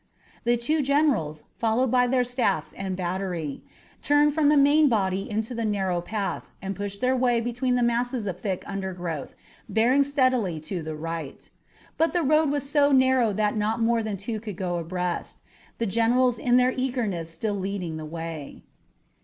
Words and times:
The 0.45 0.57
two 0.57 0.81
generals, 0.81 1.45
followed 1.59 1.91
by 1.91 2.07
their 2.07 2.23
staffs 2.23 2.73
and 2.73 2.95
a 2.95 2.97
battery, 2.97 3.61
turned 4.01 4.33
from 4.33 4.49
the 4.49 4.57
main 4.57 4.89
body 4.89 5.29
into 5.29 5.53
the 5.53 5.63
narrow 5.63 6.01
path 6.01 6.49
and 6.59 6.75
pushed 6.75 7.01
their 7.01 7.15
way 7.15 7.39
between 7.39 7.75
the 7.75 7.83
masses 7.83 8.25
of 8.25 8.39
thick 8.39 8.63
undergrowth, 8.65 9.35
bearing 9.69 10.03
steadily 10.03 10.59
toward 10.59 10.85
the 10.85 10.95
right. 10.95 11.51
But 11.99 12.13
the 12.13 12.23
road 12.23 12.49
was 12.49 12.67
so 12.67 12.91
narrow 12.91 13.31
that 13.33 13.55
not 13.55 13.79
more 13.79 14.01
than 14.01 14.17
two 14.17 14.39
could 14.39 14.55
go 14.57 14.77
abreast, 14.77 15.41
the 15.77 15.85
generals 15.85 16.39
in 16.39 16.57
their 16.57 16.71
eagerness 16.75 17.29
still 17.29 17.53
leading 17.53 17.97
the 17.97 18.05
way. 18.05 18.63